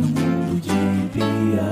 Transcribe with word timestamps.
mundo 0.00 0.60
de 0.60 1.18
Bia. 1.18 1.62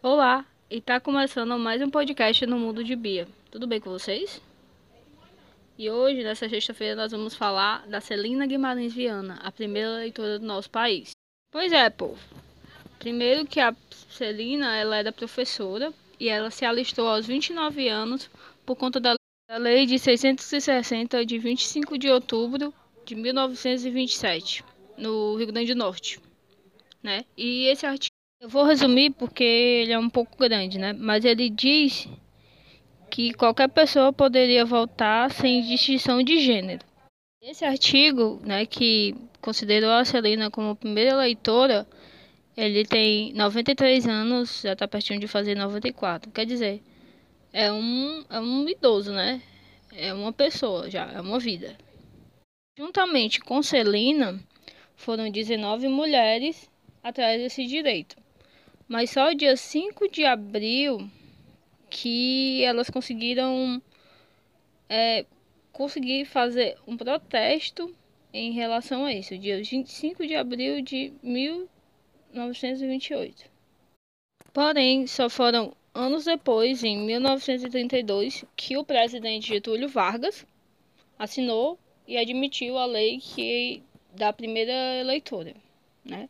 Olá, 0.00 0.46
e 0.70 0.80
tá 0.80 1.00
começando 1.00 1.58
mais 1.58 1.82
um 1.82 1.90
podcast 1.90 2.46
no 2.46 2.56
Mundo 2.56 2.84
de 2.84 2.94
Bia. 2.94 3.26
Tudo 3.50 3.66
bem 3.66 3.80
com 3.80 3.90
vocês? 3.90 4.40
E 5.76 5.90
hoje, 5.90 6.22
nessa 6.22 6.48
sexta-feira, 6.48 6.94
nós 6.94 7.10
vamos 7.10 7.34
falar 7.34 7.86
da 7.88 8.00
Celina 8.00 8.46
Guimarães 8.46 8.92
Viana, 8.92 9.40
a 9.42 9.50
primeira 9.50 9.96
leitora 9.96 10.38
do 10.38 10.46
nosso 10.46 10.70
país. 10.70 11.10
Pois 11.50 11.72
é, 11.72 11.90
povo. 11.90 12.18
Primeiro 12.98 13.46
que 13.46 13.58
a 13.60 13.74
Celina, 14.08 14.76
ela 14.76 14.96
era 14.96 15.12
professora 15.12 15.92
e 16.18 16.28
ela 16.28 16.50
se 16.50 16.64
alistou 16.64 17.08
aos 17.08 17.26
29 17.26 17.88
anos 17.88 18.30
por 18.64 18.76
conta 18.76 19.00
da 19.00 19.17
Lei 19.56 19.86
de 19.86 19.98
660 19.98 21.24
de 21.24 21.38
25 21.38 21.96
de 21.96 22.10
outubro 22.10 22.72
de 23.06 23.14
1927, 23.14 24.62
no 24.98 25.36
Rio 25.36 25.46
Grande 25.46 25.72
do 25.72 25.78
Norte, 25.78 26.20
né? 27.02 27.24
E 27.34 27.64
esse 27.64 27.86
artigo 27.86 28.12
eu 28.40 28.48
vou 28.48 28.64
resumir 28.64 29.10
porque 29.10 29.42
ele 29.42 29.92
é 29.92 29.98
um 29.98 30.10
pouco 30.10 30.36
grande, 30.36 30.78
né? 30.78 30.92
Mas 30.92 31.24
ele 31.24 31.48
diz 31.48 32.06
que 33.10 33.32
qualquer 33.32 33.68
pessoa 33.68 34.12
poderia 34.12 34.66
votar 34.66 35.32
sem 35.32 35.62
distinção 35.62 36.22
de 36.22 36.38
gênero. 36.40 36.84
Esse 37.40 37.64
artigo, 37.64 38.40
né, 38.44 38.66
que 38.66 39.16
considerou 39.40 39.90
a 39.90 40.04
Celina 40.04 40.50
como 40.50 40.76
primeira 40.76 41.12
eleitora, 41.12 41.86
ele 42.54 42.84
tem 42.84 43.32
93 43.32 44.06
anos, 44.06 44.60
já 44.60 44.74
está 44.74 44.86
pertinho 44.86 45.18
de 45.18 45.26
fazer 45.26 45.54
94. 45.54 46.30
Quer 46.30 46.44
dizer, 46.44 46.82
é 47.52 47.72
um, 47.72 48.24
é 48.28 48.40
um 48.40 48.68
idoso, 48.68 49.12
né? 49.12 49.40
É 49.92 50.12
uma 50.12 50.32
pessoa 50.32 50.90
já, 50.90 51.10
é 51.12 51.20
uma 51.20 51.38
vida. 51.38 51.76
Juntamente 52.76 53.40
com 53.40 53.62
Celina, 53.62 54.40
foram 54.94 55.30
19 55.30 55.88
mulheres 55.88 56.68
atrás 57.02 57.40
desse 57.40 57.64
direito. 57.66 58.16
Mas 58.86 59.10
só 59.10 59.32
dia 59.32 59.56
5 59.56 60.10
de 60.10 60.24
abril 60.24 61.10
que 61.90 62.62
elas 62.64 62.90
conseguiram 62.90 63.82
é, 64.88 65.24
conseguir 65.72 66.24
fazer 66.24 66.76
um 66.86 66.96
protesto 66.96 67.94
em 68.32 68.52
relação 68.52 69.04
a 69.04 69.12
isso, 69.12 69.36
dia 69.38 69.58
25 69.58 70.26
de 70.26 70.34
abril 70.34 70.80
de 70.82 71.12
1928. 71.22 73.44
Porém, 74.52 75.06
só 75.06 75.30
foram 75.30 75.72
anos 75.98 76.24
depois, 76.24 76.84
em 76.84 76.96
1932, 76.96 78.44
que 78.56 78.76
o 78.76 78.84
presidente 78.84 79.48
Getúlio 79.48 79.88
Vargas 79.88 80.46
assinou 81.18 81.76
e 82.06 82.16
admitiu 82.16 82.78
a 82.78 82.86
lei 82.86 83.18
que 83.18 83.82
da 84.14 84.32
primeira 84.32 84.72
eleitora, 85.00 85.54
né? 86.04 86.28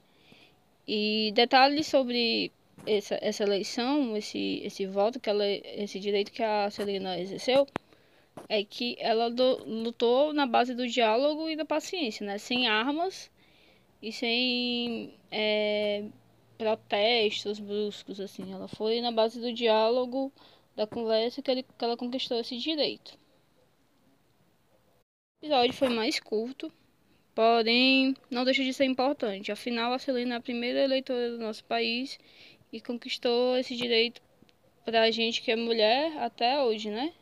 E 0.86 1.32
detalhes 1.34 1.86
sobre 1.86 2.50
essa, 2.86 3.18
essa 3.20 3.44
eleição, 3.44 4.16
esse, 4.16 4.62
esse 4.64 4.86
voto, 4.86 5.20
que 5.20 5.28
ela, 5.28 5.44
esse 5.46 6.00
direito 6.00 6.32
que 6.32 6.42
a 6.42 6.70
Celina 6.70 7.18
exerceu, 7.20 7.66
é 8.48 8.64
que 8.64 8.96
ela 8.98 9.30
do, 9.30 9.64
lutou 9.66 10.32
na 10.32 10.46
base 10.46 10.74
do 10.74 10.88
diálogo 10.88 11.48
e 11.50 11.56
da 11.56 11.66
paciência, 11.66 12.24
né? 12.26 12.38
Sem 12.38 12.66
armas 12.66 13.30
e 14.02 14.12
sem 14.12 15.14
é, 15.30 16.04
protestos 16.58 17.60
bruscos, 17.60 18.20
assim. 18.20 18.52
Ela 18.52 18.68
foi 18.68 19.00
na 19.00 19.12
base 19.12 19.40
do 19.40 19.52
diálogo, 19.52 20.32
da 20.76 20.86
conversa, 20.86 21.40
que, 21.40 21.50
ele, 21.50 21.62
que 21.62 21.84
ela 21.84 21.96
conquistou 21.96 22.38
esse 22.40 22.58
direito. 22.58 23.16
O 25.40 25.46
episódio 25.46 25.72
foi 25.72 25.88
mais 25.88 26.18
curto, 26.18 26.72
porém 27.34 28.16
não 28.30 28.44
deixa 28.44 28.64
de 28.64 28.72
ser 28.74 28.84
importante. 28.84 29.52
Afinal, 29.52 29.92
a 29.92 29.98
Celina 29.98 30.34
é 30.34 30.38
a 30.38 30.42
primeira 30.42 30.80
eleitora 30.80 31.30
do 31.30 31.38
nosso 31.38 31.64
país 31.64 32.18
e 32.72 32.80
conquistou 32.80 33.56
esse 33.56 33.76
direito 33.76 34.20
pra 34.84 35.10
gente 35.10 35.40
que 35.42 35.52
é 35.52 35.56
mulher 35.56 36.16
até 36.18 36.60
hoje, 36.62 36.90
né? 36.90 37.12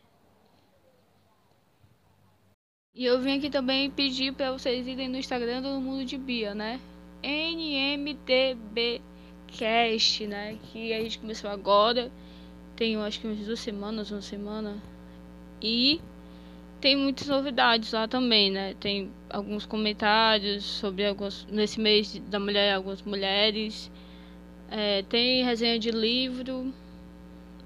E 2.95 3.05
eu 3.05 3.21
vim 3.21 3.37
aqui 3.37 3.51
também 3.51 3.91
pedir 3.91 4.33
para 4.33 4.51
vocês 4.51 4.87
irem 4.87 5.07
no 5.07 5.17
Instagram 5.17 5.61
do 5.61 5.79
Mundo 5.79 6.03
de 6.03 6.17
Bia, 6.17 6.55
né? 6.55 6.81
NMTB 7.21 9.01
Cast, 9.47 10.27
né? 10.27 10.57
Que 10.71 10.93
a 10.93 11.01
gente 11.01 11.19
começou 11.19 11.49
agora. 11.49 12.11
Tem, 12.75 12.95
acho 12.97 13.19
que 13.19 13.27
umas 13.27 13.39
duas 13.39 13.59
semanas, 13.59 14.11
uma 14.11 14.21
semana. 14.21 14.77
E 15.61 15.99
tem 16.79 16.95
muitas 16.95 17.27
novidades 17.27 17.91
lá 17.91 18.07
também, 18.07 18.51
né? 18.51 18.75
Tem 18.79 19.11
alguns 19.29 19.65
comentários 19.65 20.63
sobre 20.63 21.05
alguns. 21.05 21.47
Nesse 21.49 21.79
mês 21.79 22.19
da 22.29 22.39
mulher, 22.39 22.75
algumas 22.75 23.01
mulheres. 23.01 23.91
É, 24.69 25.01
tem 25.03 25.43
resenha 25.43 25.79
de 25.79 25.91
livro. 25.91 26.73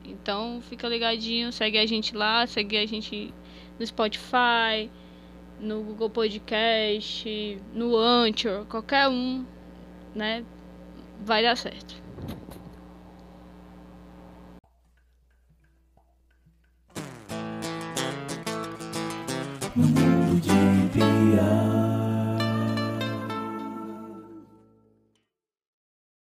Então 0.06 0.62
fica 0.62 0.88
ligadinho, 0.88 1.52
segue 1.52 1.78
a 1.78 1.86
gente 1.86 2.16
lá, 2.16 2.48
segue 2.48 2.78
a 2.78 2.86
gente 2.86 3.34
no 3.80 3.86
Spotify, 3.86 4.90
no 5.60 5.84
Google 5.84 6.10
Podcast, 6.10 7.62
no 7.74 7.96
Anchor, 7.96 8.66
qualquer 8.66 9.08
um, 9.08 9.46
né? 10.16 10.44
Vai 11.22 11.44
dar 11.44 11.56
certo. 11.56 12.02